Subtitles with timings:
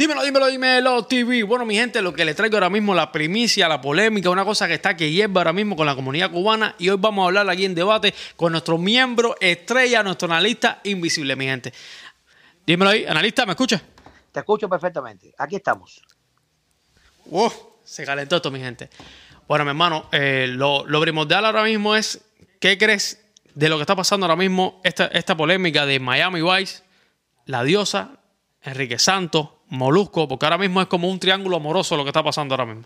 [0.00, 1.42] Dímelo, dímelo, dímelo, TV.
[1.42, 4.66] Bueno, mi gente, lo que les traigo ahora mismo, la primicia, la polémica, una cosa
[4.66, 6.74] que está que hierva ahora mismo con la comunidad cubana.
[6.78, 11.36] Y hoy vamos a hablar aquí en debate con nuestro miembro estrella, nuestro analista invisible,
[11.36, 11.74] mi gente.
[12.66, 13.82] Dímelo ahí, analista, ¿me escucha?
[14.32, 15.34] Te escucho perfectamente.
[15.36, 16.00] Aquí estamos.
[17.26, 17.52] Wow,
[17.84, 18.88] se calentó esto, mi gente.
[19.46, 22.22] Bueno, mi hermano, eh, lo, lo primordial ahora mismo es,
[22.58, 23.22] ¿qué crees
[23.54, 26.84] de lo que está pasando ahora mismo, esta, esta polémica de Miami Vice,
[27.44, 28.12] la diosa,
[28.62, 32.54] Enrique Santos, Molusco, porque ahora mismo es como un triángulo amoroso lo que está pasando
[32.54, 32.84] ahora mismo.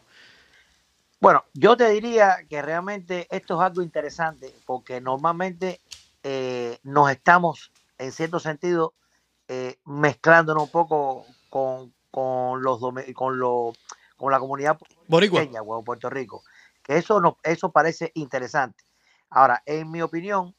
[1.20, 5.80] Bueno, yo te diría que realmente esto es algo interesante porque normalmente
[6.22, 8.92] eh, nos estamos, en cierto sentido,
[9.48, 12.78] eh, mezclándonos un poco con, con los
[13.14, 13.72] con, lo,
[14.16, 15.42] con la comunidad Boricua.
[15.62, 16.42] o Puerto Rico.
[16.82, 18.84] Que eso, no, eso parece interesante.
[19.30, 20.54] Ahora, en mi opinión,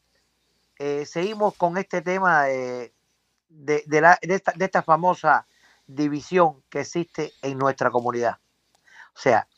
[0.78, 2.92] eh, seguimos con este tema de,
[3.48, 5.46] de, de, la, de, esta, de esta famosa
[5.86, 8.38] división que existe en nuestra comunidad.
[9.14, 9.48] O sea,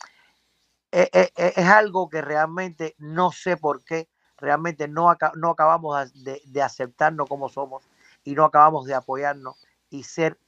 [0.91, 6.41] es, es, es, algo que realmente no sé por qué, realmente no, no acabamos de,
[6.45, 7.85] de, aceptarnos como somos
[8.25, 9.57] y no acabamos de apoyarnos
[9.91, 10.39] y ser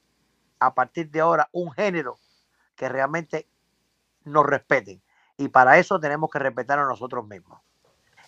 [0.58, 2.18] a partir de ahora un género
[2.76, 3.48] que realmente
[4.24, 5.02] nos respeten.
[5.36, 7.60] Y para eso tenemos que respetar a nosotros mismos.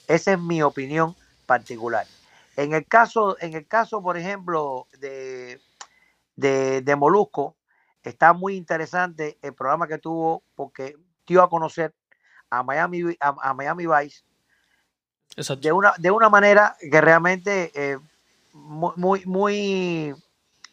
[0.09, 1.15] Esa es mi opinión
[1.47, 2.07] particular.
[2.57, 5.61] En el caso, en el caso por ejemplo, de,
[6.37, 7.57] de, de, Molusco,
[8.03, 11.95] está muy interesante el programa que tuvo porque dio a conocer
[12.51, 14.23] a Miami, a, a Miami Vice
[15.37, 17.99] de una, de una manera que realmente eh,
[18.53, 20.15] muy, muy,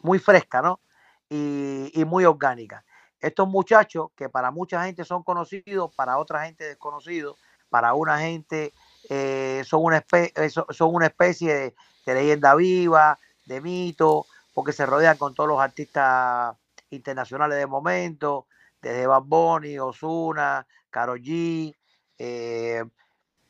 [0.02, 0.80] muy fresca, ¿no?
[1.28, 2.84] Y, y, muy orgánica.
[3.20, 7.36] Estos muchachos que para mucha gente son conocidos, para otra gente desconocidos,
[7.68, 8.72] para una gente
[9.08, 11.74] eh, son, una especie, eh, son una especie de,
[12.04, 14.26] de, leyenda viva, de mito,
[14.60, 16.54] porque se rodean con todos los artistas
[16.90, 18.46] internacionales de momento,
[18.82, 21.74] desde Bad Bunny, Ozuna, Karol G,
[22.18, 22.84] eh,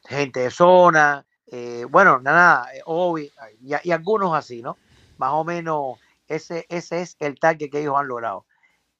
[0.04, 3.28] gente de zona, eh, bueno, nada, Obi,
[3.60, 4.76] y, algunos así, ¿no?
[5.18, 5.98] Más o menos
[6.28, 8.46] ese, ese es el target que ellos han logrado.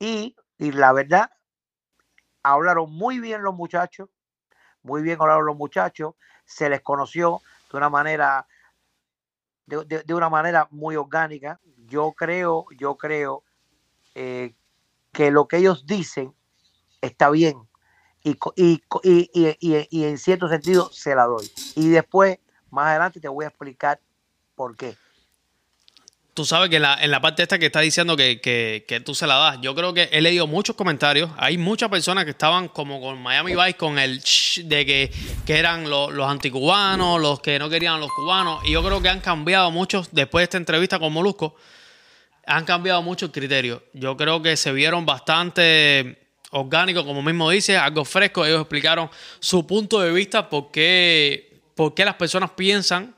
[0.01, 1.31] Y, y la verdad,
[2.43, 4.09] hablaron muy bien los muchachos,
[4.83, 7.41] muy bien hablaron los muchachos, se les conoció
[7.71, 8.49] de una manera
[9.79, 11.61] de, una manera muy orgánica.
[11.91, 13.43] Yo creo, yo creo
[14.15, 14.55] eh,
[15.12, 16.33] que lo que ellos dicen
[17.03, 17.56] está bien
[18.23, 21.51] y, y, y, y, en cierto sentido se la doy.
[21.75, 22.39] Y después,
[22.71, 24.01] más adelante, te voy a explicar
[24.55, 24.97] por qué
[26.41, 29.01] tú sabes que en la, en la, parte esta que está diciendo que, que, que,
[29.01, 31.31] tú se la das, yo creo que he leído muchos comentarios.
[31.37, 34.22] Hay muchas personas que estaban como con Miami Vice, con el
[34.65, 35.12] de que,
[35.45, 38.62] que eran los, los anticubanos, los que no querían a los cubanos.
[38.65, 41.57] Y yo creo que han cambiado muchos, después de esta entrevista con Molusco,
[42.47, 43.83] han cambiado mucho el criterio.
[43.93, 46.19] Yo creo que se vieron bastante
[46.51, 48.45] orgánicos, como mismo dice, algo fresco.
[48.45, 53.15] Ellos explicaron su punto de vista, por qué, por qué las personas piensan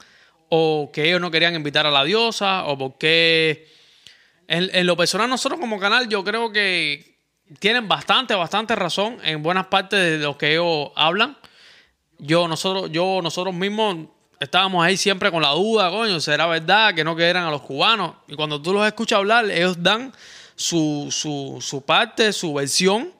[0.48, 3.72] o que ellos no querían invitar a la diosa, o porque
[4.46, 7.16] en, en, lo personal nosotros como canal yo creo que
[7.58, 11.38] tienen bastante, bastante razón en buenas partes de lo que ellos hablan.
[12.18, 14.08] Yo, nosotros, yo, nosotros mismos
[14.42, 18.14] estábamos ahí siempre con la duda, coño, ¿será verdad que no querían a los cubanos?
[18.26, 20.12] Y cuando tú los escuchas hablar, ellos dan
[20.54, 23.12] su, su, su parte, su versión,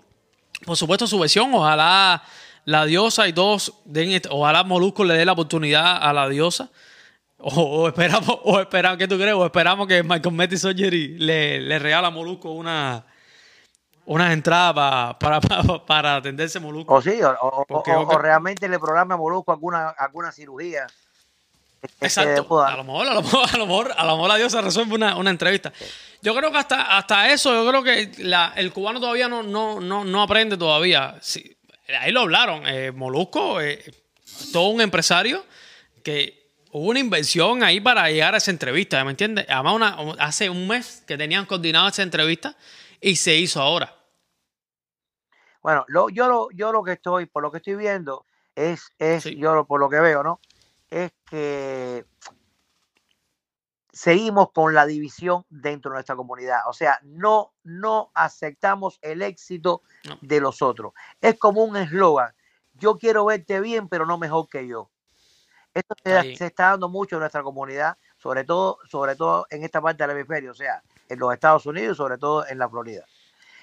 [0.65, 2.23] por supuesto su versión, ojalá
[2.65, 6.71] la diosa y todos den, ojalá Molusco le dé la oportunidad a la diosa
[7.39, 9.35] o, o, esperamos, o esperamos, ¿qué tú crees?
[9.35, 13.05] O esperamos que Michael Metty Surgery le, le regala a Molusco una,
[14.05, 16.95] unas entradas para, para, para, atenderse Molusco.
[16.95, 20.87] O sí, o, o, o, realmente le programa a Molusco alguna, alguna cirugía.
[22.01, 22.63] Exacto.
[22.63, 24.95] A lo, mejor, a, lo mejor, a, lo mejor, a lo mejor la diosa resuelve
[24.95, 25.73] una, una entrevista.
[26.21, 29.81] Yo creo que hasta, hasta eso, yo creo que la, el cubano todavía no, no,
[29.81, 31.17] no, no aprende todavía.
[31.21, 31.57] Sí,
[31.99, 32.67] ahí lo hablaron.
[32.67, 33.83] Eh, Molusco, eh,
[34.53, 35.45] todo un empresario
[36.05, 39.47] que hubo una inversión ahí para llegar a esa entrevista, ¿me entiendes?
[39.49, 42.57] Además, una, hace un mes que tenían coordinado esa entrevista
[43.01, 43.93] y se hizo ahora.
[45.63, 48.25] Bueno, lo, yo, lo, yo lo que estoy, por lo que estoy viendo,
[48.55, 49.37] es, es sí.
[49.37, 50.41] yo por lo que veo, ¿no?
[50.93, 52.05] Es que
[53.91, 56.61] seguimos con la división dentro de nuestra comunidad.
[56.69, 60.19] O sea, no, no aceptamos el éxito no.
[60.21, 60.93] de los otros.
[61.21, 62.35] Es como un eslogan.
[62.75, 64.91] Yo quiero verte bien, pero no mejor que yo.
[65.73, 69.81] Esto se, se, está dando mucho en nuestra comunidad, sobre todo, sobre todo en esta
[69.81, 73.07] parte del hemisferio, o sea, en los Estados Unidos, sobre todo en la Florida.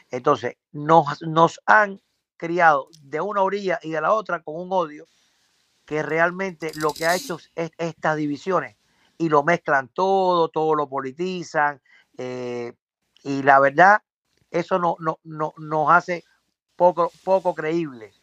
[0.10, 2.02] Entonces, nos, nos han
[2.38, 5.06] criado de una orilla y de la otra con un odio
[5.90, 8.78] que realmente lo que ha hecho es estas divisiones
[9.18, 11.82] y lo mezclan todo, todo lo politizan.
[12.16, 12.74] Eh,
[13.24, 14.04] y la verdad
[14.52, 16.24] eso no, no, no, nos hace
[16.76, 18.14] poco, poco creíble.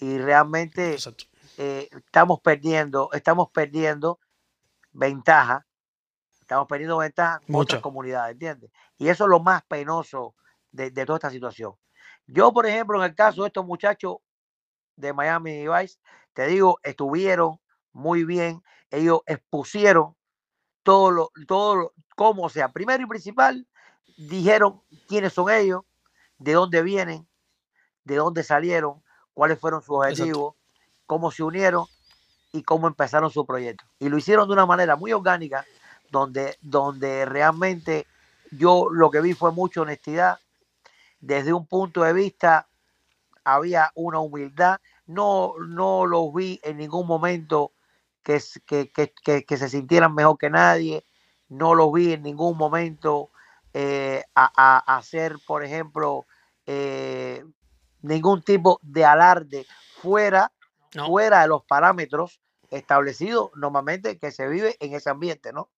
[0.00, 0.98] Y realmente
[1.56, 4.20] eh, estamos perdiendo, estamos perdiendo
[4.92, 5.64] ventaja,
[6.42, 8.70] estamos perdiendo ventaja en otras comunidades, ¿entiendes?
[8.98, 10.34] Y eso es lo más penoso
[10.72, 11.72] de, de, toda esta situación.
[12.26, 14.16] Yo, por ejemplo, en el caso de estos muchachos
[14.96, 15.98] de Miami Vice,
[16.34, 17.60] te digo, estuvieron
[17.92, 20.14] muy bien, ellos expusieron
[20.82, 23.66] todo lo, todo lo, como sea, primero y principal,
[24.16, 25.82] dijeron quiénes son ellos,
[26.38, 27.26] de dónde vienen,
[28.04, 29.02] de dónde salieron,
[29.32, 30.54] cuáles fueron sus objetivos,
[31.06, 31.86] cómo se unieron
[32.52, 33.84] y cómo empezaron su proyecto.
[33.98, 35.64] Y lo hicieron de una manera muy orgánica,
[36.10, 38.06] donde, donde realmente
[38.50, 40.38] yo lo que vi fue mucha honestidad.
[41.20, 42.68] Desde un punto de vista
[43.42, 44.78] había una humildad.
[45.06, 47.72] No, no los vi en ningún momento
[48.22, 51.04] que, que, se sintieran mejor que nadie.
[51.48, 53.30] No los vi en ningún momento
[53.72, 56.26] eh, a, hacer, por ejemplo,
[56.66, 57.44] eh,
[58.02, 59.66] ningún tipo de alarde
[60.00, 60.50] fuera,
[61.06, 62.40] fuera de los parámetros
[62.70, 65.68] establecidos normalmente que se vive en ese ambiente, ¿no?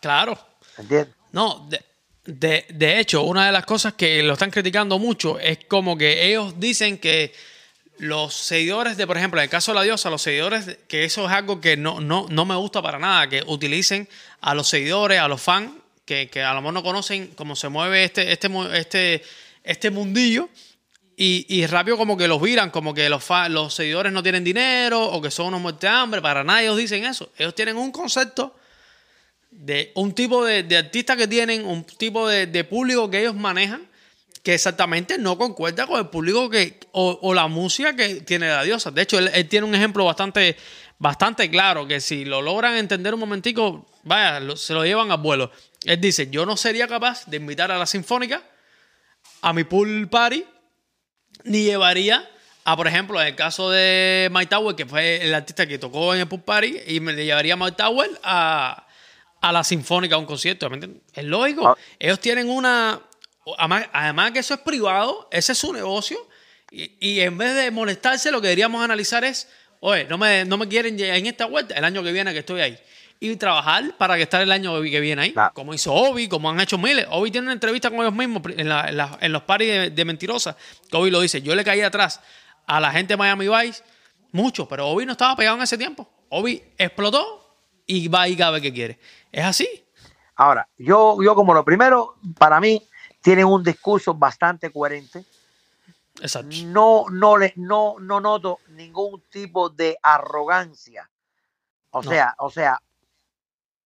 [0.00, 0.38] Claro.
[0.78, 1.14] ¿Entiendes?
[1.32, 5.96] No, de, de, hecho, una de las cosas que lo están criticando mucho es como
[5.96, 7.32] que ellos dicen que
[7.98, 11.26] los seguidores de, por ejemplo, en el caso de la diosa, los seguidores, que eso
[11.26, 14.08] es algo que no, no, no me gusta para nada, que utilicen
[14.40, 15.70] a los seguidores, a los fans,
[16.04, 19.22] que, que a lo mejor no conocen cómo se mueve este, este, este,
[19.62, 20.48] este mundillo,
[21.16, 25.00] y, y, rápido como que los viran, como que los, los seguidores no tienen dinero
[25.00, 26.20] o que son unos muertos de hambre.
[26.20, 27.30] Para nada ellos dicen eso.
[27.38, 28.56] Ellos tienen un concepto
[29.48, 33.36] de un tipo de, de artista que tienen, un tipo de, de, público que ellos
[33.36, 33.86] manejan
[34.44, 38.92] que exactamente no concuerda con el público que o, la música que tiene la diosa.
[38.92, 40.56] De hecho, él, él, tiene un ejemplo bastante,
[40.98, 45.50] bastante claro que si lo logran entender un momentico, vaya, se lo llevan a vuelo.
[45.84, 48.42] Él dice, yo no sería capaz de invitar a la Sinfónica
[49.40, 50.44] a mi pool party
[51.44, 52.28] ni llevaría
[52.64, 56.14] a, por ejemplo, en el caso de Mike Tower, que fue el artista que tocó
[56.14, 58.86] en el Pool Party, y me llevaría a Mike Tower a,
[59.40, 60.70] a la Sinfónica a un concierto.
[61.12, 61.68] Es lógico.
[61.68, 61.76] Ah.
[61.98, 63.00] Ellos tienen una.
[63.58, 66.18] Además, que eso es privado, ese es su negocio.
[66.70, 69.48] Y, y, en vez de molestarse, lo que deberíamos analizar es:
[69.80, 72.60] oye, no me, no me quieren en esta vuelta, el año que viene que estoy
[72.60, 72.78] ahí
[73.20, 75.34] y trabajar para que estar el año que viene ahí.
[75.54, 77.06] Como hizo Obi, como han hecho miles.
[77.10, 80.56] Obi tiene una entrevista con ellos mismos en, en, los paris de, Mentirosa.
[80.90, 82.20] Que Obi lo dice: Yo le caí atrás
[82.66, 83.82] a la gente de Miami Vice
[84.32, 86.08] mucho, pero Obi no estaba pegado en ese tiempo.
[86.28, 87.56] Obi explotó
[87.86, 88.98] y va y cabe que quiere.
[89.30, 89.68] Es así.
[90.36, 92.82] Ahora, yo, yo como lo primero, para mí,
[93.24, 95.24] tienen un discurso bastante coherente.
[96.20, 96.54] Exacto.
[96.66, 101.10] No, no, le, no, no noto ningún tipo de arrogancia.
[101.90, 102.78] O sea, o sea,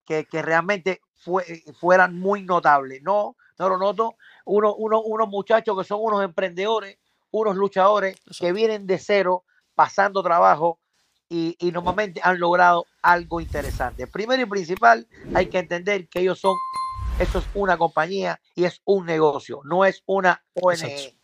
[0.04, 3.00] que, realmente fue, fueran muy notables.
[3.02, 4.16] No, no lo noto.
[4.44, 6.98] Uno, uno, unos muchachos que son unos emprendedores,
[7.30, 9.44] unos luchadores que vienen de cero,
[9.76, 10.80] pasando trabajo
[11.28, 14.08] y, y, normalmente han logrado algo interesante.
[14.08, 16.56] Primero y principal, hay que entender que ellos son,
[17.18, 21.16] esto es una compañía y es un negocio, no es una ONG.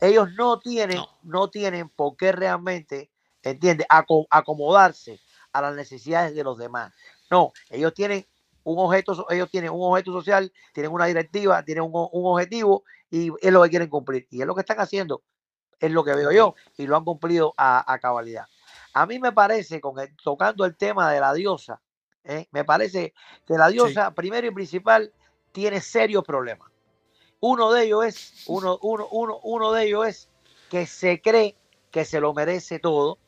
[0.00, 1.50] Ellos no tienen, no.
[1.50, 3.10] tienen por qué realmente,
[3.42, 5.20] entiende, acomodarse
[5.52, 6.92] a las necesidades de los demás.
[7.30, 8.24] No, ellos tienen
[8.62, 13.52] un objeto, ellos tienen un objeto social, tienen una directiva, tienen un, objetivo y es
[13.52, 14.28] lo que quieren cumplir.
[14.30, 15.22] Y es lo que están haciendo,
[15.80, 18.46] es lo que veo yo, y lo han cumplido a, cabalidad.
[18.94, 21.82] A mí me parece, con tocando el tema de la diosa,
[22.22, 22.46] ¿eh?
[22.52, 25.12] me parece que la diosa, primero y principal,
[25.52, 26.70] tiene serios problemas.
[27.40, 30.28] Uno de ellos es, uno, uno, uno, uno de ellos es
[30.68, 31.56] que se cree
[31.90, 33.18] que se lo merece todo,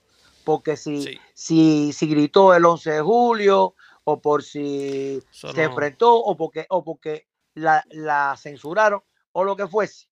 [0.45, 3.75] porque si, si, si gritó el 11 de julio,
[4.05, 9.02] o por si se enfrentó o porque, o porque la, la, censuraron
[9.33, 10.09] o lo que fuese.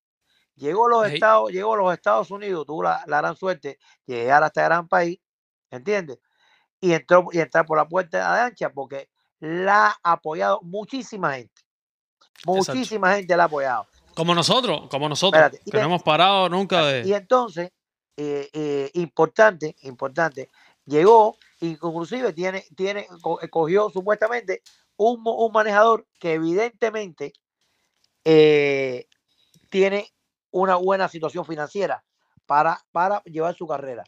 [0.55, 4.43] Llegó a los Estados, llegó a los Estados Unidos, tuvo la, gran suerte de llegar
[4.43, 5.19] a este gran país,
[5.71, 6.19] ¿entiendes?
[6.81, 11.63] Y entró y entrar por la puerta de ancha porque la ha apoyado muchísima gente.
[12.47, 13.87] Muchísima gente la ha apoyado.
[14.15, 17.07] Como nosotros, como nosotros, que no hemos parado nunca de...
[17.07, 17.71] Y entonces,
[18.17, 20.51] eh, eh, importante, importante,
[20.85, 23.07] llegó inclusive tiene, tiene,
[23.51, 24.63] cogió supuestamente
[24.97, 27.33] un, un manejador que evidentemente
[28.25, 29.07] eh,
[29.71, 30.11] tiene
[30.51, 32.05] una buena situación financiera
[32.47, 34.05] para, para llevar su carrera.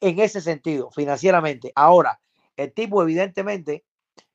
[0.00, 1.72] En ese sentido, financieramente.
[1.74, 2.20] Ahora,
[2.56, 3.84] el tipo evidentemente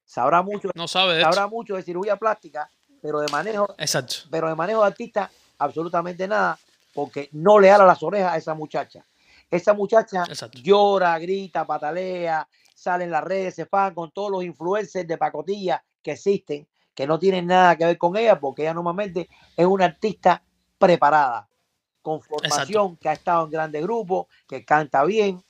[0.10, 2.68] sabrá mucho, no sabe sabrá mucho de cirugía plástica,
[3.00, 4.16] pero de manejo, Exacto.
[4.32, 6.58] pero de manejo de artista, absolutamente nada,
[6.96, 9.06] porque no le ala las orejas a esa muchacha.
[9.52, 10.24] Esa muchacha
[10.64, 15.84] llora, grita, patalea, sale en las redes, se fan con todos los influencers de pacotilla
[16.02, 19.86] que existen, que no tienen nada que ver con ella, porque ella normalmente es una
[19.86, 20.44] artista
[20.80, 21.48] preparada,
[22.02, 25.44] con formación, que ha estado en grandes grupos, que canta bien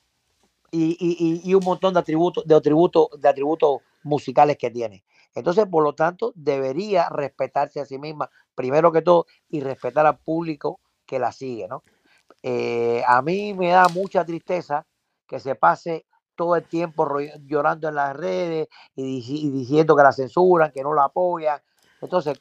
[0.70, 5.04] y, un montón de atributos, de atributos, de atributos musicales que tiene.
[5.34, 10.18] Entonces, por lo tanto, debería respetarse a sí misma, primero que todo, y respetar al
[10.18, 11.82] público que la sigue, ¿no?
[12.42, 14.86] Eh, a mí me da mucha tristeza
[15.26, 17.06] que se pase todo el tiempo
[17.44, 21.60] llorando en las redes y, diciendo que la censuran, que no la apoyan.
[22.00, 22.40] Entonces,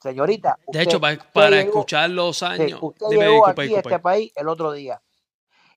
[0.00, 0.58] señorita.
[0.66, 2.78] de hecho, para, escuchar los años.
[2.82, 5.00] usted llegó aquí a este país el otro día.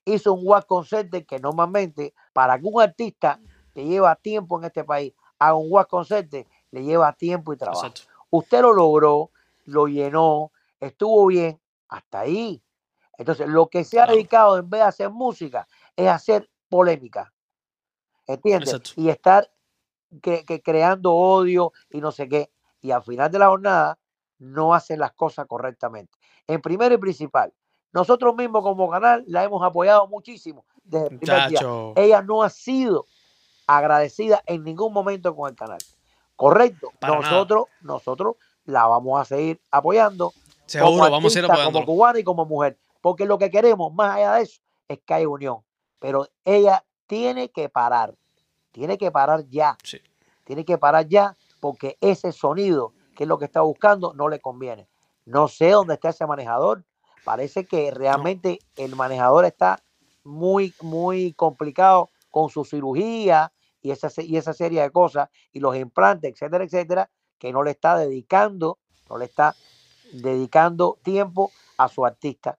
[0.04, 3.38] Hizo un walk concert que normalmente para algún artista
[3.74, 6.32] que lleva tiempo en este país a un walk concert
[6.70, 7.92] le lleva tiempo y trabajo.
[8.30, 9.30] Usted lo logró,
[9.64, 12.62] lo llenó, estuvo bien, hasta ahí.
[13.18, 17.32] Entonces, lo que se ha dedicado en vez de hacer música es hacer polémica.
[18.26, 18.94] ¿Entiendes?
[18.96, 19.50] Y estar
[20.22, 22.50] que, creando odio y no sé qué.
[22.80, 23.98] Y al final de la jornada
[24.38, 26.18] no hacen las cosas correctamente.
[26.46, 27.52] En primero y principal,
[27.92, 31.60] nosotros mismos como canal la hemos apoyado muchísimo desde el primer día.
[31.96, 33.06] Ella no ha sido
[33.76, 35.78] agradecida en ningún momento con el canal.
[36.36, 36.90] Correcto.
[37.00, 40.32] nosotros, nosotros la vamos a seguir apoyando.
[40.66, 41.72] Seguro, vamos a ir apoyando.
[41.72, 42.78] Como cubana y como mujer.
[43.00, 45.58] Porque lo que queremos, más allá de eso, es que haya unión.
[45.98, 48.14] Pero ella tiene que parar.
[48.70, 49.76] Tiene que parar ya.
[50.44, 54.40] Tiene que parar ya porque ese sonido, que es lo que está buscando, no le
[54.40, 54.88] conviene.
[55.24, 56.84] No sé dónde está ese manejador.
[57.24, 59.80] Parece que realmente el manejador está
[60.24, 63.52] muy, muy complicado con su cirugía
[63.82, 67.72] y esa, y esa serie de cosas y los implantes, etcétera, etcétera, que no le
[67.72, 68.78] está dedicando,
[69.10, 69.54] no le está
[70.12, 72.58] dedicando tiempo a su artista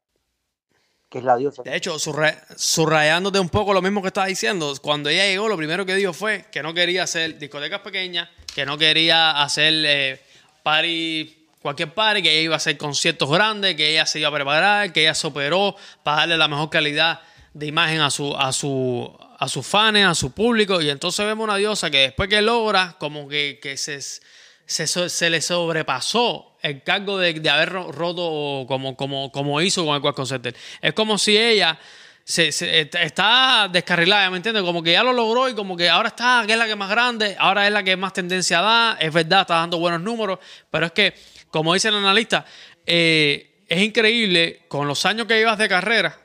[1.14, 1.62] que es la diosa.
[1.62, 5.86] De hecho, subrayándote un poco lo mismo que estaba diciendo, cuando ella llegó, lo primero
[5.86, 10.22] que dijo fue que no quería hacer discotecas pequeñas, que no quería hacer eh,
[10.64, 14.32] party, cualquier party, que ella iba a hacer conciertos grandes, que ella se iba a
[14.32, 17.22] preparar, que ella se operó para darle la mejor calidad
[17.54, 20.82] de imagen a su, a su, a sus fans, a su público.
[20.82, 25.30] Y entonces vemos una diosa que después que logra, como que, que se, se, se
[25.30, 30.16] le sobrepasó el cargo de, de haber roto como, como, como hizo con el Quad
[30.16, 30.56] Concerter.
[30.82, 31.78] Es como si ella
[32.24, 34.64] se, está descarrilada, ¿me entiendes?
[34.64, 36.90] Como que ya lo logró y como que ahora está, que es la que más
[36.90, 40.40] grande, ahora es la que más tendencia da, es verdad, está dando buenos números,
[40.72, 41.14] pero es que,
[41.52, 42.46] como dice el analista,
[42.86, 46.23] eh, es increíble con los años que llevas de carrera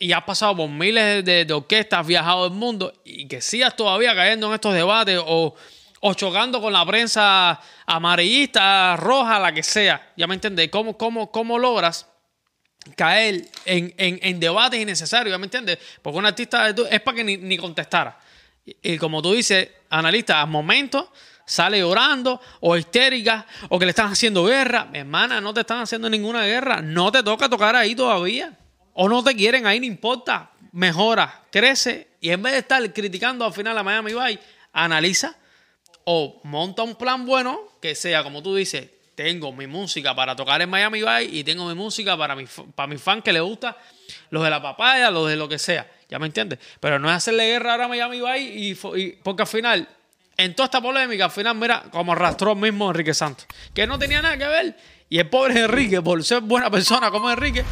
[0.00, 4.48] y has pasado por miles de, orquestas, viajado el mundo y que sigas todavía cayendo
[4.48, 5.54] en estos debates o
[6.00, 10.12] o chocando con la prensa amarillista, roja, la que sea.
[10.16, 10.68] Ya me entiendes.
[10.70, 12.06] ¿Cómo, cómo, cómo logras
[12.96, 15.32] caer en, en, debates innecesarios?
[15.32, 15.78] ¿Ya me entiendes?
[16.00, 18.18] Porque un artista es para que ni, contestara.
[18.64, 21.06] Y, como tú dices, analista, a momentos
[21.44, 24.88] sale llorando o histérica o que le están haciendo guerra.
[24.92, 26.80] Hermana, no te están haciendo ninguna guerra.
[26.80, 28.56] No te toca tocar ahí todavía.
[29.02, 30.50] O no te quieren ahí, no importa.
[30.72, 32.08] Mejora, crece.
[32.20, 34.40] Y en vez de estar criticando al final a Miami Vice,
[34.74, 35.34] analiza
[36.04, 40.60] o monta un plan bueno que sea, como tú dices, tengo mi música para tocar
[40.60, 43.74] en Miami Vice y tengo mi música para mi, para mis fans que les gusta,
[44.28, 45.90] los de la papaya, los de lo que sea.
[46.10, 46.58] ¿Ya me entiendes?
[46.78, 49.88] Pero no es hacerle guerra ahora a Miami Vice y, porque al final,
[50.36, 54.20] en toda esta polémica, al final, mira, como arrastró mismo Enrique Santos, que no tenía
[54.20, 54.76] nada que ver.
[55.08, 57.64] Y el pobre Enrique, por ser buena persona como Enrique,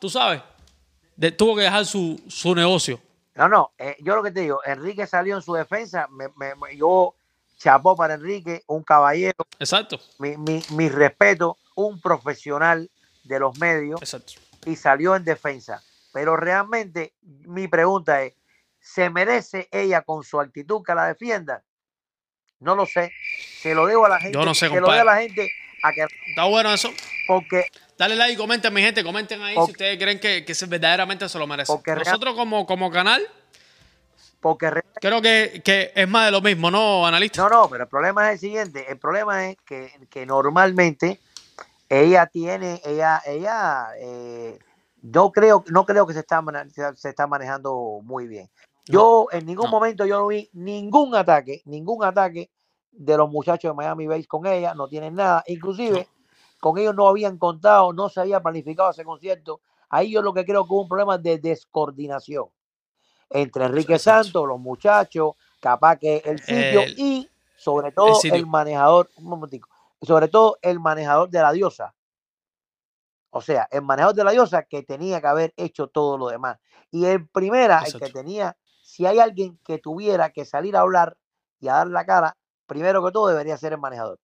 [0.00, 0.42] tú sabes,
[1.36, 2.20] tuvo que dejar su,
[2.54, 3.00] negocio.
[3.34, 6.28] No, no, eh, yo lo que te digo, Enrique salió en su defensa, me,
[6.76, 7.14] yo
[7.58, 9.46] chapó para Enrique, un caballero.
[9.58, 10.00] Exacto.
[10.18, 12.90] Mi, respeto, un profesional
[13.24, 14.00] de los medios.
[14.00, 14.34] Exacto.
[14.64, 15.82] Y salió en defensa.
[16.12, 18.34] Pero realmente mi pregunta es,
[18.80, 21.62] ¿se merece ella con su actitud que la defienda?
[22.60, 23.12] No lo sé.
[23.60, 24.38] Se lo debo a la gente.
[24.38, 25.50] Yo no sé, Se lo debo a la gente
[25.82, 26.06] a que...
[26.28, 26.90] Está bueno eso.
[27.26, 27.66] Porque...
[27.98, 29.02] Dale like y comenten, mi gente.
[29.02, 31.72] Comenten ahí si ustedes creen que, que verdaderamente se lo merece.
[31.72, 33.26] Nosotros como, como canal
[35.00, 37.42] Creo que, es más de lo mismo, ¿no, analista?
[37.42, 38.84] No, no, pero el problema es el siguiente.
[38.88, 41.20] El problema es que, normalmente
[41.88, 44.58] ella tiene, ella, ella, eh,
[45.02, 46.42] no creo, no creo que se está,
[46.94, 48.48] se está manejando muy bien.
[48.84, 52.50] Yo en ningún momento yo no vi ningún ataque, ningún ataque
[52.92, 55.42] de los muchachos de Miami Base con ella, no tienen nada.
[55.46, 56.06] Inclusive
[56.60, 59.60] con ellos no habían contado, no se había planificado ese concierto.
[59.88, 62.46] Ahí yo lo que creo que hubo un problema de descoordinación
[63.30, 69.24] entre Enrique Santos, los muchachos, capaz que el sitio y sobre todo el, manejador, un
[69.24, 69.68] momentico,
[70.02, 71.94] sobre todo el manejador de la diosa.
[73.30, 76.58] O sea, el manejador de la diosa que tenía que haber hecho todo lo demás.
[76.90, 81.16] Y en primera, el que tenía, si hay alguien que tuviera que salir a hablar
[81.60, 82.36] y a dar la cara,
[82.66, 84.18] primero que todo debería ser el manejador.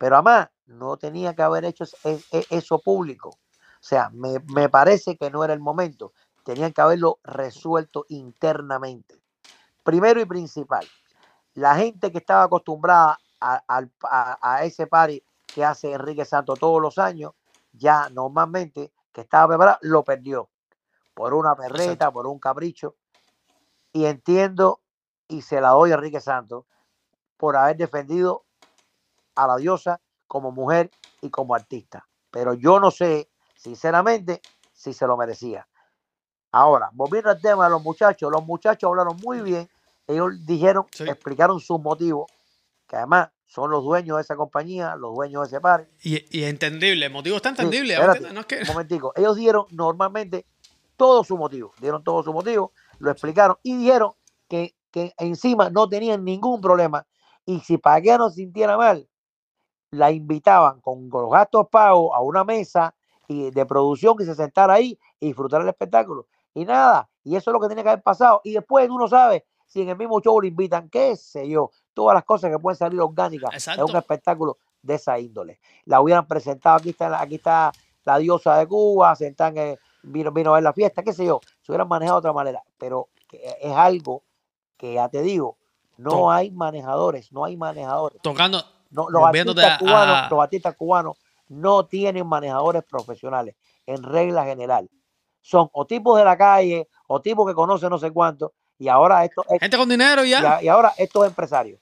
[0.00, 1.84] Pero además, no tenía que haber hecho
[2.32, 3.28] eso público.
[3.28, 6.14] O sea, me, me parece que no era el momento.
[6.42, 9.20] Tenían que haberlo resuelto internamente.
[9.84, 10.86] Primero y principal,
[11.52, 17.34] la gente que estaba acostumbrada a, ese party que hace Enrique Santos todos los años,
[17.70, 20.48] ya normalmente que estaba preparado, lo perdió
[21.12, 22.96] por una perreta, por un capricho.
[23.92, 24.80] Y entiendo
[25.28, 26.64] y se la doy a Enrique Santos
[27.36, 28.46] por haber defendido
[29.42, 30.90] a la diosa como mujer
[31.22, 32.06] y como artista.
[32.30, 34.40] Pero yo no sé, sinceramente,
[34.72, 35.66] si se lo merecía.
[36.52, 39.68] Ahora, volviendo al tema de los muchachos, los muchachos hablaron muy bien.
[40.06, 42.30] Ellos dijeron, explicaron sus motivos,
[42.86, 45.88] que además son los dueños de esa compañía, los dueños de ese par.
[46.02, 47.96] Y, y entendible, el motivo está entendible.
[48.32, 48.60] no es que...
[48.60, 50.46] Un momentico, ellos dieron normalmente
[50.96, 54.12] todo su motivo, dieron todo su motivo, lo explicaron y dijeron
[54.48, 57.06] que, que encima no tenían ningún problema
[57.46, 59.08] y si para que no sintiera mal,
[59.90, 62.94] la invitaban con, los gastos pagos a una mesa
[63.28, 66.26] y de producción que se sentara ahí y disfrutar el espectáculo.
[66.54, 68.40] Y nada, y eso es lo que tiene que haber pasado.
[68.44, 72.14] Y después uno sabe si en el mismo show le invitan, qué sé yo, todas
[72.14, 75.60] las cosas que pueden salir orgánicas en un espectáculo de esa índole.
[75.84, 77.70] La hubieran presentado, aquí está, aquí está
[78.04, 79.54] la diosa de Cuba, sentan,
[80.02, 82.62] vino, vino a ver la fiesta, qué sé yo, se hubieran manejado de otra manera,
[82.78, 84.24] pero es algo
[84.76, 85.56] que ya te digo,
[85.98, 88.20] no hay manejadores, no hay manejadores.
[88.22, 91.16] Tocando, los, artistas cubanos, los artistas cubanos
[91.48, 93.56] no tienen manejadores profesionales,
[93.86, 94.88] en regla general.
[95.40, 99.24] Son o tipos de la calle, o tipos que conocen no sé cuánto, y ahora
[99.24, 99.44] esto...
[99.60, 100.62] Gente con dinero ya.
[100.62, 101.80] Y, ahora estos empresarios.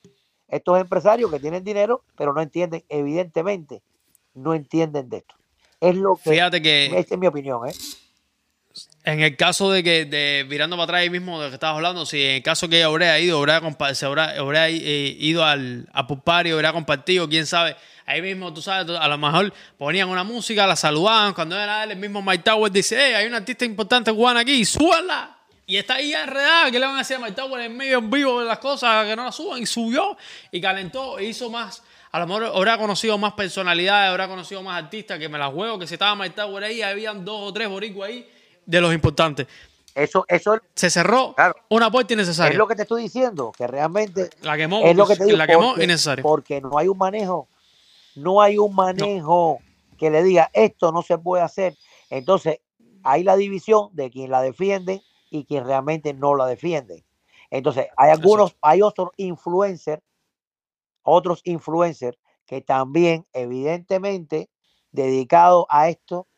[0.48, 3.82] Estos empresarios que tienen dinero, pero no entienden, evidentemente,
[4.34, 5.34] no entienden de esto.
[5.80, 6.30] Es lo que...
[6.30, 6.86] Fíjate que...
[6.98, 7.72] Esta es mi opinión, ¿eh?
[9.08, 12.04] En el caso de que, de, mirando para atrás ahí mismo de que estabas hablando,
[12.04, 13.62] si en el caso que habría ido, habría,
[13.94, 17.74] se eh, ido al, a Pupari, habría compartido, quién sabe,
[18.04, 21.96] ahí mismo, tú sabes, a lo mejor ponían una música, la saludaban, cuando era el
[21.96, 25.38] mismo Mike Tower dice, hey, hay un artista importante cubano aquí, súbala.
[25.66, 28.10] Y está ahí enredada, ¿qué le van a decir a Mike Tower en medio en
[28.10, 29.62] vivo de las cosas que no la suban?
[29.62, 30.18] Y subió
[30.52, 34.82] y calentó e hizo más a lo mejor habrá conocido más personalidades, habrá conocido más
[34.82, 37.68] artistas que me las juego, que si estaba Mike Tower ahí, habían dos o tres
[37.68, 38.26] boricuas ahí
[38.68, 39.46] de los importantes.
[39.94, 41.34] Eso, eso se cerró
[41.70, 42.52] una puerta innecesaria.
[42.52, 45.36] Es lo que te estoy diciendo, que realmente la quemó, es lo que te digo,
[45.36, 46.22] la quemó innecesaria.
[46.22, 47.48] Porque no hay un manejo,
[48.14, 49.58] no hay un manejo
[49.96, 51.76] que le diga esto no se puede hacer.
[52.10, 52.60] Entonces,
[53.02, 57.04] hay la división de quien la defiende y quien realmente no la defiende.
[57.50, 60.02] Entonces, hay algunos, hay otros influencers,
[61.02, 64.50] otros influencers que también, evidentemente,
[64.92, 66.28] dedicados a esto,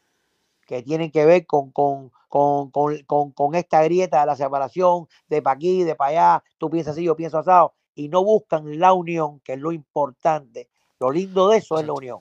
[0.70, 5.42] que tienen que ver con, con, con, con, con esta grieta de la separación, de
[5.42, 8.92] para aquí, de para allá, tú piensas así, yo pienso asado, y no buscan la
[8.92, 10.68] unión, que es lo importante.
[11.00, 12.20] Lo lindo de eso es la unión.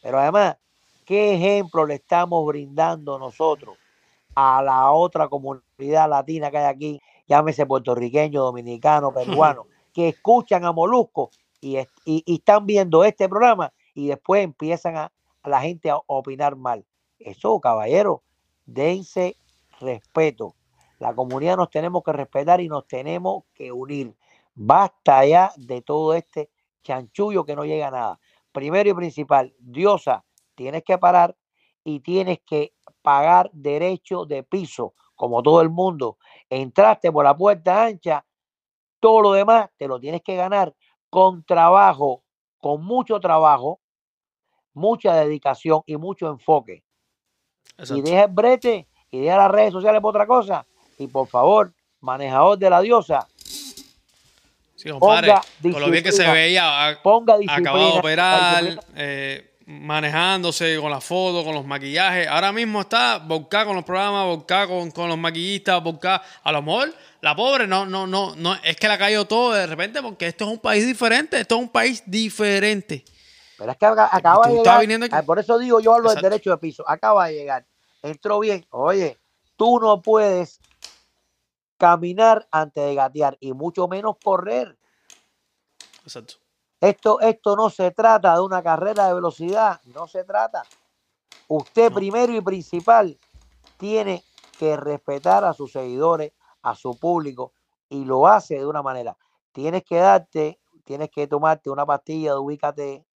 [0.00, 0.58] Pero además,
[1.04, 3.76] ¿qué ejemplo le estamos brindando nosotros
[4.36, 7.00] a la otra comunidad latina que hay aquí?
[7.26, 14.06] Llámese puertorriqueño, dominicano, peruano, que escuchan a Molusco y, y, están viendo este programa y
[14.06, 16.84] después empiezan a, a la gente a opinar mal.
[17.24, 18.22] Eso, caballero,
[18.66, 19.36] dense
[19.80, 20.54] respeto.
[20.98, 24.14] La comunidad nos tenemos que respetar y nos tenemos que unir.
[24.54, 26.50] Basta ya de todo este
[26.82, 28.20] chanchullo que no llega a nada.
[28.52, 31.36] Primero y principal, Diosa, tienes que parar
[31.84, 36.18] y tienes que pagar derecho de piso, como todo el mundo.
[36.50, 38.24] Entraste por la puerta ancha,
[39.00, 40.74] todo lo demás te lo tienes que ganar
[41.10, 42.22] con trabajo,
[42.58, 43.80] con mucho trabajo,
[44.74, 46.84] mucha dedicación y mucho enfoque.
[47.94, 50.64] Y deja el brete y deja las redes sociales por otra cosa.
[50.98, 53.26] Y por favor, manejador de la diosa.
[54.76, 60.90] Sí, compadre, con lo bien que se veía, ponga acabado de operar, eh, manejándose con
[60.90, 62.26] las fotos, con los maquillajes.
[62.26, 66.20] Ahora mismo está Boca con los programas, Boca con, con los maquillistas, Boca.
[66.42, 69.66] A lo mejor la pobre no, no, no, no, es que la cayó todo de
[69.68, 73.04] repente porque esto es un país diferente, esto es un país diferente.
[73.62, 75.08] Pero es que acaba de llegar.
[75.12, 76.82] Ah, por eso digo, yo hablo del derecho de piso.
[76.84, 77.64] Acaba de llegar.
[78.02, 78.66] Entró bien.
[78.70, 79.20] Oye,
[79.56, 80.58] tú no puedes
[81.78, 84.76] caminar antes de gatear y mucho menos correr.
[86.02, 86.34] Exacto.
[86.80, 90.64] Esto, esto no se trata de una carrera de velocidad, no se trata.
[91.46, 93.16] Usted primero y principal
[93.76, 94.24] tiene
[94.58, 97.52] que respetar a sus seguidores, a su público
[97.88, 99.16] y lo hace de una manera.
[99.52, 103.06] Tienes que darte, tienes que tomarte una pastilla de ubícate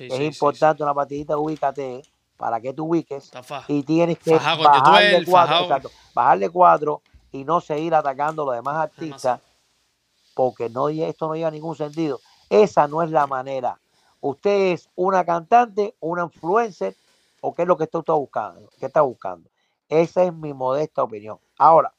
[0.00, 2.02] es importante una partidita, ubícate
[2.36, 3.30] para que tú ubiques
[3.68, 9.40] y tienes que bajarle cuatro, bajarle cuatro y no seguir atacando a los demás artistas
[10.34, 12.20] porque no, esto no lleva ningún sentido.
[12.50, 13.78] Esa no es la manera.
[14.20, 16.96] ¿Usted es una cantante, una influencer
[17.40, 18.68] o qué es lo que está buscando?
[18.78, 19.48] ¿Qué está buscando?
[19.88, 21.38] Esa es mi modesta opinión.
[21.58, 21.92] Ahora,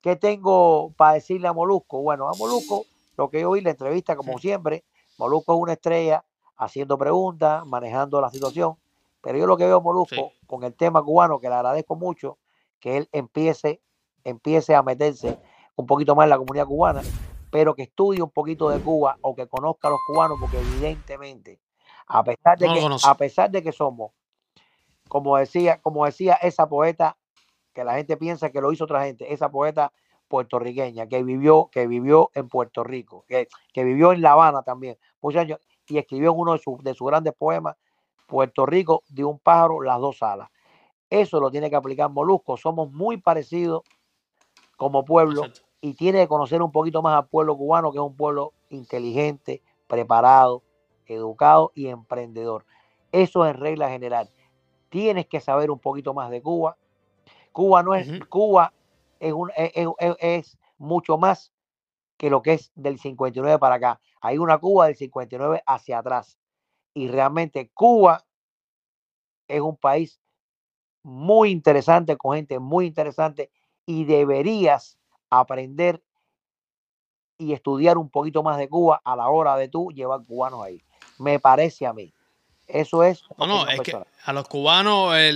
[0.00, 2.00] ¿qué tengo para decirle a Molusco?
[2.00, 4.84] Bueno, a Molusco, lo que yo oí la entrevista, como siempre,
[5.16, 6.24] Molusco es una estrella
[6.58, 8.76] haciendo preguntas, manejando la situación.
[9.22, 12.38] Pero yo lo que veo, Molusco, con el tema cubano, que le agradezco mucho,
[12.80, 13.80] que él empiece,
[14.24, 15.38] empiece a meterse
[15.76, 17.02] un poquito más en la comunidad cubana,
[17.50, 21.60] pero que estudie un poquito de Cuba o que conozca a los cubanos, porque evidentemente,
[22.06, 24.12] a pesar de, que, a pesar de que somos,
[25.08, 27.16] como decía, como decía esa poeta,
[27.72, 29.92] que la gente piensa que lo hizo otra gente, esa poeta
[30.26, 34.98] puertorriqueña que vivió, que vivió en Puerto Rico, que, que vivió en La Habana también,
[35.20, 37.76] muchos años, y escribió en uno de, sus, de sus grandes poemas,
[38.26, 40.50] Puerto Rico de un pájaro, las dos alas.
[41.10, 42.56] Eso lo tiene que aplicar Molusco.
[42.56, 43.82] Somos muy parecidos
[44.76, 45.42] como pueblo
[45.80, 49.62] y tiene que conocer un poquito más al pueblo cubano, que es un pueblo inteligente,
[49.86, 50.62] preparado,
[51.06, 52.64] educado y emprendedor.
[53.12, 54.30] Eso es regla general.
[54.90, 56.76] Tienes que saber un poquito más de Cuba.
[57.52, 58.72] Cuba no es, Cuba
[59.18, 61.52] es, un, es, mucho más
[62.18, 64.00] que lo que es del 59 para acá.
[64.20, 66.38] Hay una Cuba del 59 hacia atrás.
[66.92, 68.26] Y realmente Cuba
[69.46, 70.20] es un país
[71.02, 73.50] muy interesante, con gente muy interesante,
[73.86, 74.98] y deberías
[75.30, 76.02] aprender
[77.38, 80.82] y estudiar un poquito más de Cuba a la hora de tú llevar cubanos ahí.
[81.18, 82.12] Me parece a mí.
[82.66, 83.22] Eso es.
[83.38, 85.30] No, no, es que a los cubanos, eh,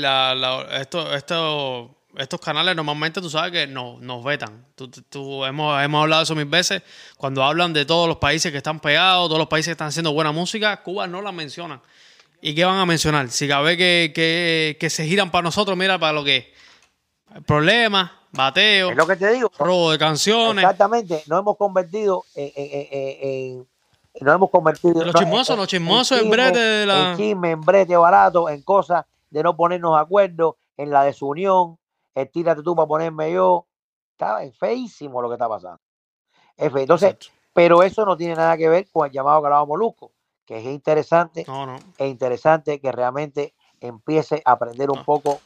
[0.81, 4.67] esto, esto, estos canales normalmente tú sabes que no, nos vetan.
[5.09, 6.83] Tú, hemos, hemos hablado eso mil veces.
[7.17, 10.13] Cuando hablan de todos los países que están pegados, todos los países que están haciendo
[10.13, 11.81] buena música, Cuba no la mencionan.
[12.41, 13.31] ¿Y qué van a mencionar?
[13.31, 16.53] Si cabe que, que, que se giran para nosotros, mira, para lo que
[17.47, 19.51] problemas, bateo, es lo que te digo.
[19.59, 20.65] robo de canciones.
[20.65, 23.67] Exactamente, nos hemos convertido en,
[24.21, 27.13] nos hemos convertido los chismosos, los chismosos en, brete de la...
[27.13, 31.79] en chisme, en brete barato, en cosas de no ponernos de acuerdo, en la desunión,
[32.15, 33.67] el tírate tú para ponerme yo.
[34.13, 35.81] Está feísimo lo que está pasando.
[36.57, 37.17] Entonces,
[37.53, 40.13] pero eso no tiene nada que ver con el llamado que hablábamos Molusco,
[40.45, 41.45] que es interesante,
[41.99, 45.41] es interesante que realmente empiece a aprender un poco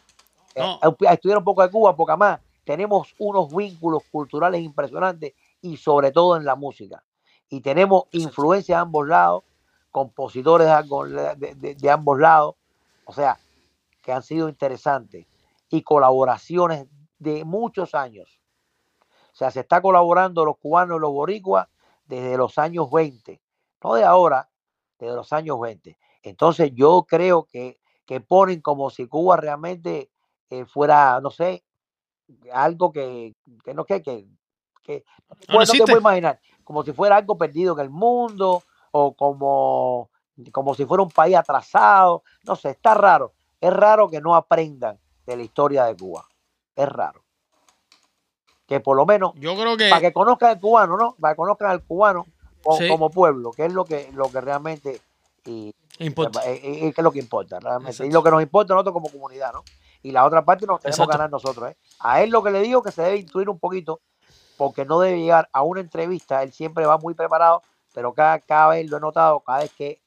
[0.54, 0.62] eh,
[1.08, 6.12] a estudiar un poco de Cuba, porque además tenemos unos vínculos culturales impresionantes y sobre
[6.12, 7.04] todo en la música.
[7.48, 9.44] Y tenemos influencia de ambos lados,
[9.90, 12.56] compositores de, ambos lados,
[13.04, 13.38] o sea,
[14.02, 15.26] que han sido interesantes
[15.70, 16.86] y colaboraciones
[17.18, 18.40] de muchos años.
[19.32, 21.68] O sea, se está colaborando los cubanos y los boricuas
[22.06, 23.40] desde los años 20,
[23.82, 24.48] no de ahora,
[24.98, 25.98] desde los años 20.
[26.22, 30.10] Entonces yo creo que, que ponen como si Cuba realmente
[30.50, 31.64] eh, fuera, no sé,
[32.52, 34.26] algo que, que no que, que,
[34.82, 35.04] que
[35.48, 40.10] no, te puedo imaginar, como si fuera algo perdido en el mundo o como,
[40.52, 44.98] como si fuera un país atrasado, no sé, está raro, es raro que no aprendan
[45.26, 46.26] de la historia de Cuba,
[46.74, 47.24] es raro.
[48.66, 51.14] Que por lo menos, yo creo que para que conozcan al cubano, ¿no?
[51.20, 52.26] Para que conozcan al cubano
[52.62, 55.00] como, pueblo, que es lo que, lo que realmente
[55.44, 56.40] y, importa.
[56.40, 58.04] Es, es, es, lo que importa, realmente.
[58.04, 59.62] Y lo que nos importa a nosotros como comunidad, ¿no?
[60.06, 61.72] y la otra parte nos tenemos que ganar nosotros.
[61.72, 61.76] ¿eh?
[61.98, 64.00] A él lo que le digo que se debe instruir un poquito,
[64.56, 67.62] porque no debe llegar a una entrevista, él siempre va muy preparado,
[67.92, 70.00] pero cada, cada vez lo he notado, cada vez que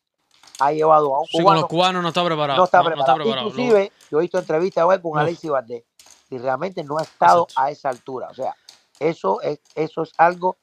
[0.59, 1.57] ha llevado a un cubano.
[1.57, 2.57] Sí, los cubanos no está preparado.
[2.57, 3.23] No está preparado.
[3.23, 5.83] Inclusive, yo he visto entrevistas con Alexis Valdés
[6.29, 8.27] y realmente no ha estado a esa altura.
[8.29, 8.55] O sea,
[8.99, 10.57] eso es, eso es algo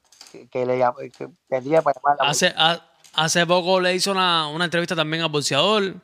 [0.51, 0.85] que, le
[1.17, 2.55] que tendría para llamar la hace,
[3.15, 5.95] hace poco le hizo una, una entrevista también al boxeador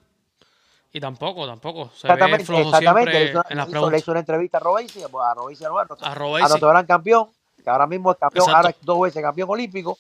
[0.92, 1.90] y tampoco, tampoco.
[1.94, 3.12] Se exactamente, ve exactamente.
[3.12, 6.44] Le hizo, en las hizo, le hizo una entrevista a Robesi, a Robesi a Robesi.
[6.44, 7.31] A nuestro gran campeón,
[7.62, 9.96] que ahora mismo es campeón, ahora es dos veces campeón olímpico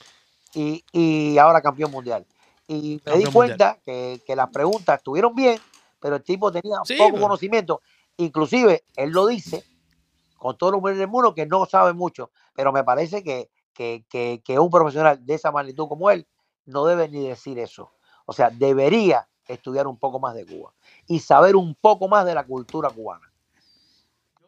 [0.54, 2.26] y, y ahora campeón mundial.
[2.66, 5.58] Y me di cuenta que, que, las preguntas estuvieron bien,
[6.00, 7.82] pero el tipo tenía poco conocimiento.
[8.16, 9.64] Inclusive, él lo dice,
[10.36, 14.42] con todo los del mundo, que no sabe mucho, pero me parece que, que, que,
[14.44, 16.26] que un profesional de esa magnitud como él
[16.64, 17.92] no debe ni decir eso.
[18.26, 20.72] O sea, debería estudiar un poco más de Cuba
[21.06, 23.30] y saber un poco más de la cultura cubana.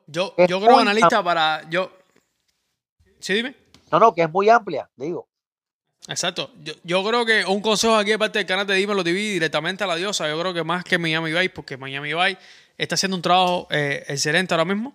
[0.07, 1.69] Yo, yo creo, analista, para.
[1.71, 1.91] Yo.
[3.21, 3.57] ¿Sí, dime?
[3.91, 5.29] No, no, que es muy amplia, digo.
[6.09, 6.51] Exacto.
[6.63, 9.19] Yo, yo creo que un consejo aquí de parte del canal de Dime lo TV
[9.19, 10.29] directamente a la diosa.
[10.29, 12.39] Yo creo que más que Miami Vice, porque Miami Vice
[12.77, 14.95] está haciendo un trabajo eh, excelente ahora mismo.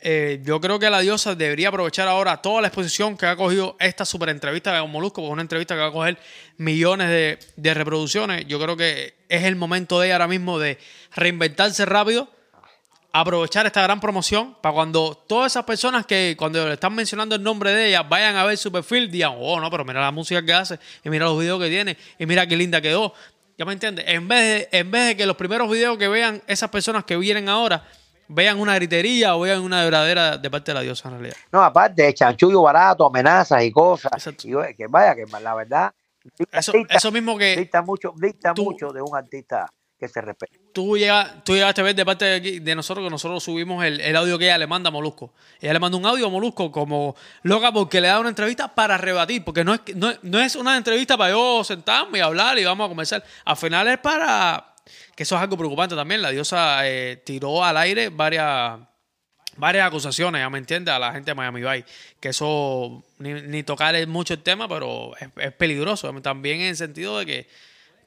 [0.00, 3.76] Eh, yo creo que la diosa debería aprovechar ahora toda la exposición que ha cogido
[3.80, 6.18] esta super entrevista con Molusco, porque es una entrevista que va a coger
[6.56, 7.08] millones
[7.56, 8.46] de, reproducciones.
[8.46, 10.78] Yo creo que es el momento de ella ahora mismo de
[11.14, 12.30] reinventarse rápido,
[13.12, 17.42] aprovechar esta gran promoción para cuando todas esas personas que cuando le están mencionando el
[17.42, 20.44] nombre de ella vayan a ver su perfil, digan, oh, no, pero mira la música
[20.44, 23.14] que hace, y mira los videos que tiene, y mira qué linda quedó.
[23.56, 24.04] ¿Ya me entiendes?
[24.08, 27.16] En vez, de, en vez de que los primeros videos que vean esas personas que
[27.16, 27.82] vienen ahora
[28.28, 31.36] vean una gritería o vean una verdadera de parte de la diosa en realidad.
[31.50, 34.12] No, aparte de chanchullo barato, amenazas y cosas.
[34.44, 35.92] Y que vaya, que la verdad.
[36.52, 37.56] Eso, eso mismo que.
[37.56, 39.66] Dicta mucho, dicta mucho de un artista
[39.98, 40.60] que se respete.
[40.72, 44.14] Tú, llega, tú llegaste a ver de parte de, nosotros que nosotros subimos el, el,
[44.14, 45.32] audio que ella le manda a Molusco.
[45.60, 48.96] Ella le manda un audio a Molusco como loca porque le da una entrevista para
[48.96, 52.64] rebatir, porque no es, no, no es una entrevista para yo sentarme y hablar y
[52.64, 53.24] vamos a conversar.
[53.44, 54.74] Al final es para,
[55.16, 56.22] que eso es algo preocupante también.
[56.22, 58.78] La diosa eh, tiró al aire varias,
[59.56, 61.86] varias acusaciones, ya me entiende, a la gente de Miami Vice.
[62.20, 66.12] Que eso, ni, ni tocar mucho el tema, pero es, peligroso.
[66.20, 67.48] También en el sentido de que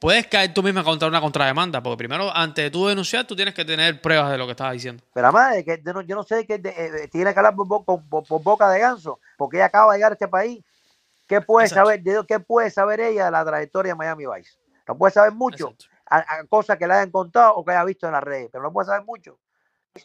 [0.01, 3.53] puedes caer tú misma contra una contrademanda, porque primero, antes de tú denunciar, tú tienes
[3.53, 5.01] que tener pruebas de lo que estás diciendo.
[5.13, 8.69] Pero además, que yo no sé qué eh, tiene que hablar por, por, por, boca
[8.69, 10.61] de ganso, porque ella acaba de llegar a este país.
[11.25, 11.89] ¿Qué puede Exacto.
[11.89, 14.57] saber, qué puede saber ella de la trayectoria de Miami Vice?
[14.85, 15.69] No puede saber mucho.
[15.69, 18.49] Exacto a, a, cosas que le hayan contado o que haya visto en las redes,
[18.51, 19.39] pero no puede saber mucho,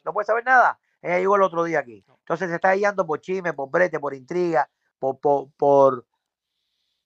[0.05, 0.79] no puede saber nada.
[1.03, 2.05] Ella llegó el otro día aquí.
[2.09, 6.07] Entonces se está guiando por chisme, por brete, por intriga, por, por, por,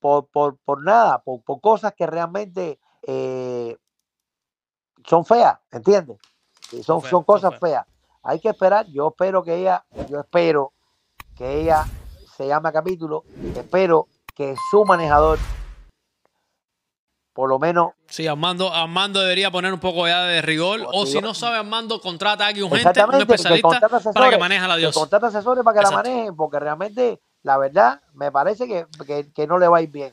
[0.00, 3.76] por, por, por nada, por, por, cosas que realmente eh,
[5.06, 6.18] son feas, ¿entiendes?
[6.82, 7.86] Son, son cosas feas.
[8.22, 10.72] Hay que esperar, yo espero que ella, yo espero
[11.36, 11.84] que ella
[12.36, 15.38] se llame a capítulo, espero que su manejador
[17.32, 17.92] por lo menos.
[18.06, 20.86] Sí, Armando, Armando debería poner un poco ya de rigor.
[20.92, 24.64] O si no sabe Armando, contrata a alguien, un, gente, un especialista para que maneje
[24.64, 25.00] a la diosa.
[25.00, 26.02] Contrata asesores para que Exacto.
[26.02, 28.86] la manejen, porque realmente, la verdad, me parece que,
[29.34, 30.12] que, no le va a ir bien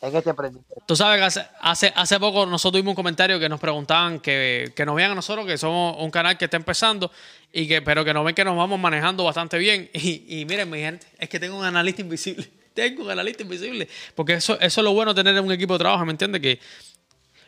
[0.00, 0.74] en este emprendimiento.
[0.86, 4.72] Tú sabes que hace, hace, hace poco nosotros tuvimos un comentario que nos preguntaban que,
[4.74, 7.10] que nos vean a nosotros, que somos un canal que está empezando,
[7.52, 9.90] y que, pero que nos ven que nos vamos manejando bastante bien.
[9.94, 13.88] Y, y miren, mi gente, es que tengo un analista invisible tengo un analista invisible.
[14.14, 16.40] Porque eso, eso es lo bueno de tener un equipo de trabajo, ¿me entiendes?
[16.40, 16.60] Que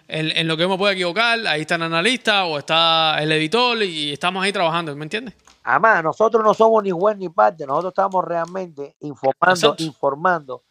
[0.09, 3.83] en, en, lo que uno puede equivocar, ahí está el analista o está el editor
[3.83, 5.35] y estamos ahí trabajando, ¿me entiendes?
[5.65, 9.83] Además, nosotros no somos ni juez ni parte, nosotros estamos realmente informando, Exacto.
[9.83, 10.62] informando.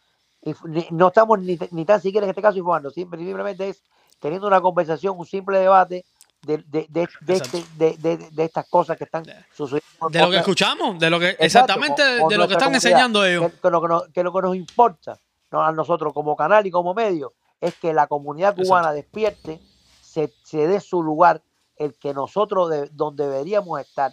[0.64, 3.82] Ni, no estamos ni, ni, tan siquiera en este caso informando, simplemente es
[4.20, 6.04] teniendo una conversación, un simple debate
[6.42, 10.08] de, de, de, este, de, estas cosas que están sucediendo.
[10.10, 12.74] De lo que escuchamos, de lo que Exacto, exactamente con, con de lo que están
[12.74, 13.52] enseñando ellos.
[13.52, 15.18] Que, que, lo que, nos, que, lo que nos importa
[15.52, 15.62] ¿no?
[15.62, 18.96] a nosotros como canal y como medio es que la comunidad cubana Exacto.
[18.96, 19.60] despierte,
[20.02, 21.42] se, se dé su lugar,
[21.76, 24.12] el que nosotros de, donde deberíamos estar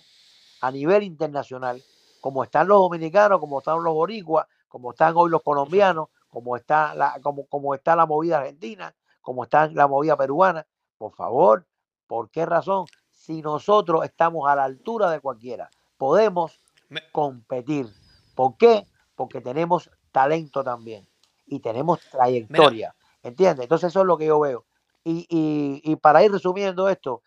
[0.61, 1.83] a nivel internacional,
[2.21, 6.95] como están los dominicanos, como están los boricuas, como están hoy los colombianos, como está
[6.95, 10.65] la, como, como está la movida argentina, como está la movida peruana,
[10.97, 11.65] por favor,
[12.09, 12.87] ¿Por qué razón?
[13.11, 16.59] Si nosotros estamos a la altura de cualquiera, podemos
[16.89, 17.03] Me...
[17.11, 17.87] competir.
[18.33, 18.87] ¿Por qué?
[19.15, 21.07] Porque tenemos talento también
[21.45, 22.95] y tenemos trayectoria.
[22.97, 22.98] Mira.
[23.23, 23.63] ¿Entiendes?
[23.63, 24.65] Entonces eso es lo que yo veo.
[25.03, 27.21] Y, y, y para ir resumiendo esto,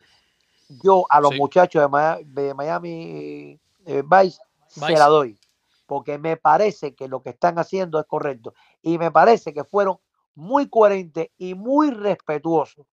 [0.83, 1.39] yo a los sí.
[1.39, 4.39] muchachos de Miami, de Miami eh, Vice,
[4.75, 5.39] Vice se la doy.
[5.87, 8.55] Porque me parece que lo que están haciendo es correcto.
[8.81, 9.99] Y me parece que fueron
[10.35, 12.87] muy coherentes y muy respetuosos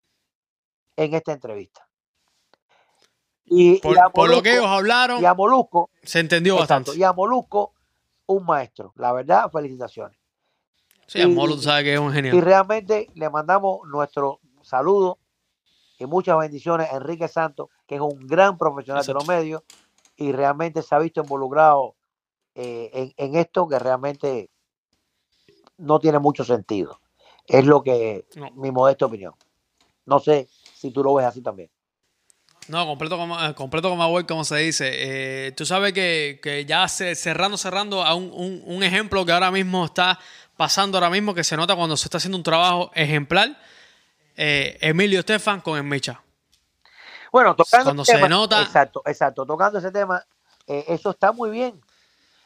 [0.95, 1.87] en esta entrevista.
[3.45, 6.73] Y, por, y Molusco, por, lo que ellos hablaron, y a Molusco, se entendió exacto,
[6.73, 6.99] bastante.
[6.99, 7.73] Y a Molusco,
[8.27, 8.93] un maestro.
[8.95, 10.18] La verdad, felicitaciones.
[11.09, 12.35] Sí, y, a Molusco sabe que es un genio.
[12.35, 15.17] Y realmente le mandamos nuestro saludo
[15.97, 19.19] y muchas bendiciones a Enrique Santos, que es un gran profesional exacto.
[19.19, 19.63] de los medios
[20.15, 21.95] y realmente se ha visto involucrado
[22.53, 24.49] eh, en, en esto que realmente
[25.77, 26.99] no tiene mucho sentido.
[27.47, 28.51] Es lo que no.
[28.51, 29.33] mi modesta opinión.
[30.05, 31.71] No sé si tú lo ves así también.
[32.69, 34.91] No, completo como, eh, completo como como se dice.
[34.91, 39.31] Eh, tú sabes que, que ya se, cerrando, cerrando a un, un, un, ejemplo que
[39.31, 40.19] ahora mismo está
[40.59, 43.57] pasando ahora mismo, que se nota cuando se está haciendo un trabajo ejemplar.
[44.35, 46.21] Eh, Emilio Estefan con el Micha.
[47.31, 48.61] Bueno, tocando cuando se tema, nota.
[48.61, 49.45] Exacto, exacto.
[49.45, 50.21] Tocando ese tema,
[50.67, 51.79] eh, eso está muy bien.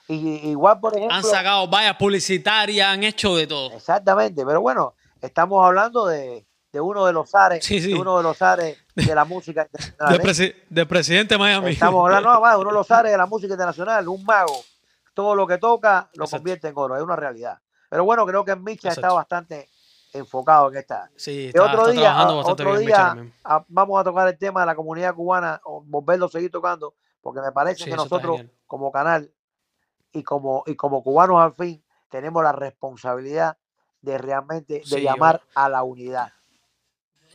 [0.07, 1.17] Y, igual, por ejemplo.
[1.17, 3.71] Han sacado vallas publicitarias, han hecho de todo.
[3.71, 7.93] Exactamente, pero bueno, estamos hablando de, de uno de los ares, sí, sí.
[7.93, 10.13] de uno de los ares de la música internacional.
[10.13, 11.71] de, presi de, presidente Miami.
[11.71, 14.63] Estamos hablando, no, uno de los ares de la música internacional, un mago.
[15.15, 16.37] Todo lo que toca lo Exacto.
[16.37, 17.57] convierte en oro, es una realidad.
[17.93, 18.89] Pero bueno, creo que Exacto.
[18.89, 19.69] está bastante
[20.13, 21.11] enfocado en esta.
[21.15, 24.73] Sí, está, otro está día, otro día a, vamos a tocar el tema de la
[24.73, 29.31] comunidad cubana, o volverlo a seguir tocando, porque me parece sí, que nosotros como canal
[30.11, 33.57] y como, y como cubanos al fin tenemos la responsabilidad
[34.01, 35.61] de realmente de sí, llamar yo...
[35.61, 36.33] a la unidad.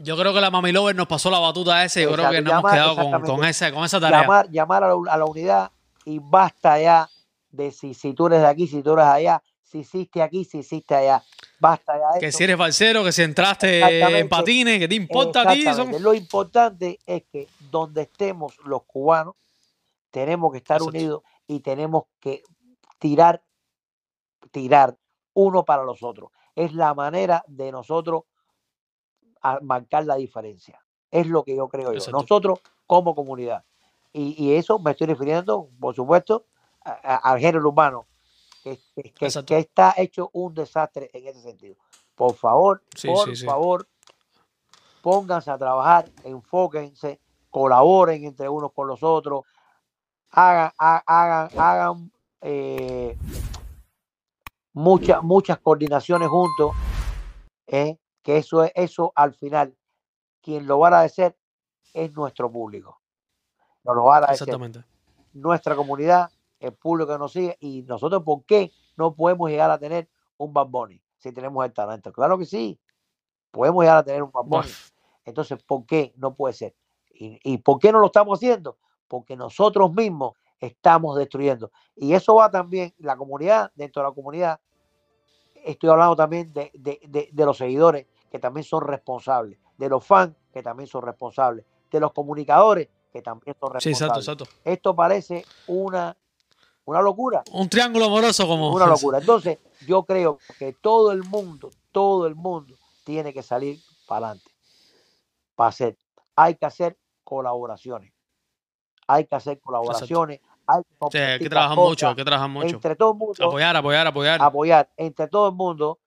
[0.00, 2.02] Yo creo que la Mami Lover nos pasó la batuta ese.
[2.02, 4.22] Yo creo que nos hemos quedado con, con, esa, con esa tarea.
[4.22, 5.70] Llamar, llamar a, la, a, la, unidad
[6.04, 7.08] y basta ya
[7.52, 9.40] de si, si tú eres de aquí, si tú eres allá.
[9.68, 11.22] Si hiciste aquí, si hiciste allá.
[11.60, 12.18] Basta ya.
[12.18, 15.64] Que si eres falsero, que si entraste en patines, que te importa a ti.
[16.00, 19.34] Lo importante es que donde estemos los cubanos,
[20.10, 22.42] tenemos que estar unidos y tenemos que
[22.98, 23.42] tirar,
[24.50, 24.96] tirar
[25.34, 26.30] uno para los otros.
[26.54, 28.22] Es la manera de nosotros
[29.62, 30.80] marcar la diferencia.
[31.10, 32.10] Es lo que yo creo yo.
[32.10, 33.64] Nosotros como comunidad.
[34.12, 36.46] Y, eso me estoy refiriendo, por supuesto,
[36.82, 38.06] al género humano,
[38.62, 41.76] que, está hecho un desastre en ese sentido.
[42.14, 43.88] Por favor, por favor,
[45.02, 49.44] pónganse a trabajar, enfóquense, colaboren entre unos con los otros,
[50.30, 53.16] hagan, hagan, hagan eh,
[54.72, 56.72] muchas, muchas coordinaciones juntos,
[57.66, 59.76] eh, que eso es eso al final,
[60.42, 61.36] quien lo va a agradecer
[61.94, 63.00] es nuestro público.
[63.84, 64.84] Nos lo va a agradecer Exactamente.
[65.32, 69.78] nuestra comunidad, el público que nos sigue, y nosotros, ¿por qué no podemos llegar a
[69.78, 72.12] tener un Bad Bunny si tenemos el talento?
[72.12, 72.78] Claro que sí,
[73.50, 74.70] podemos llegar a tener un Bad Bunny.
[75.24, 76.74] Entonces, ¿por qué no puede ser?
[77.12, 78.78] ¿Y, ¿Y por qué no lo estamos haciendo?
[79.06, 81.70] Porque nosotros mismos estamos destruyendo.
[81.96, 84.60] Y eso va también, la comunidad, dentro de la comunidad,
[85.64, 90.62] estoy hablando también de, de, los seguidores que también son responsables, de los fans que
[90.62, 93.82] también son responsables, de los comunicadores que también son responsables.
[93.82, 94.44] Sí, exacto, exacto.
[94.64, 96.16] Esto parece una,
[96.88, 97.42] una locura.
[97.52, 98.72] Un triángulo amoroso como...
[98.72, 99.18] Una locura.
[99.18, 104.50] Entonces, yo creo que todo el mundo, todo el mundo tiene que salir para adelante.
[105.54, 105.98] Para hacer,
[106.34, 108.12] hay que hacer colaboraciones.
[109.06, 112.76] Hay que hacer colaboraciones, hay que, trabajar mucho, que trabajar mucho.
[112.76, 113.44] Entre todo el mundo.
[113.44, 114.42] Apoyar, apoyar, apoyar.
[114.42, 114.90] Apoyar.
[114.96, 115.98] Entre todo el mundo,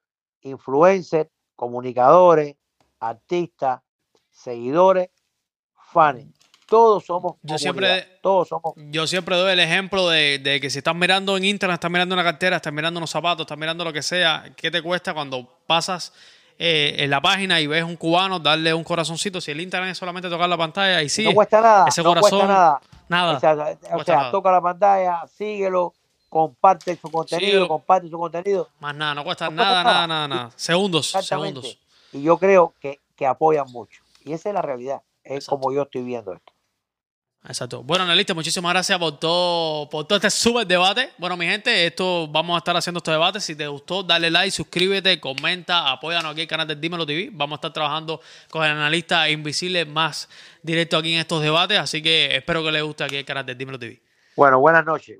[0.41, 2.55] influencers, comunicadores,
[2.99, 3.81] artistas,
[4.29, 5.09] seguidores,
[5.73, 6.27] fans.
[6.71, 10.95] Todos somos yo siempre todos somos yo siempre doy el ejemplo de, que si estás
[10.95, 14.01] mirando en internet, estás mirando una cartera, estás mirando unos zapatos, estás mirando lo que
[14.01, 16.13] sea, ¿qué te cuesta cuando pasas
[16.57, 19.41] eh, en la página y ves un cubano darle un corazoncito?
[19.41, 22.47] Si el internet es solamente tocar la pantalla y sí, no cuesta nada, ese corazón,
[22.47, 22.79] nada.
[23.09, 23.35] Nada.
[23.91, 25.93] O sea, toca la pantalla, síguelo,
[26.29, 28.69] comparte su contenido, comparte su contenido.
[28.79, 31.77] Más nada, no cuesta, nada, nada, nada, nada, Segundos, segundos.
[32.13, 34.01] Y yo creo que, que apoyan mucho.
[34.23, 35.01] Y esa es la realidad.
[35.25, 36.53] Es como yo estoy viendo esto.
[37.43, 37.81] Exacto.
[37.81, 41.09] Bueno, Analista, muchísimas gracias por todo, por todo este súper debate.
[41.17, 43.39] Bueno, mi gente, esto vamos a estar haciendo este debate.
[43.39, 47.29] Si te gustó, dale like, suscríbete, comenta, apóyanos aquí en el canal de Dímelo TV.
[47.33, 50.29] Vamos a estar trabajando con el analista invisible más
[50.61, 51.79] directo aquí en estos debates.
[51.79, 53.99] Así que espero que les guste aquí el canal de Dímelo TV.
[54.35, 55.17] Bueno, buenas noches.